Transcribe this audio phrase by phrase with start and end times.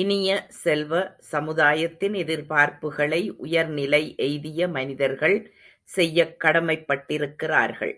[0.00, 0.46] இனிய
[0.48, 1.16] செல்வ,
[1.18, 5.38] சமுதாயத்தின் எதிர்ப்பார்ப்புகளை உயர்நிலை எய்திய மனிதர்கள்
[5.84, 7.94] செய்யக் கடமைப் பட்டிருக்கிறார்கள்.